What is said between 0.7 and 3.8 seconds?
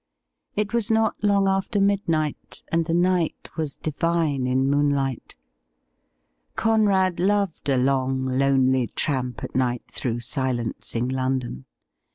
was not long after midnight, and the night was